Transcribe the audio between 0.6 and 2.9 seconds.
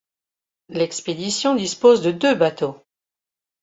L'expédition dispose de deux bateaux.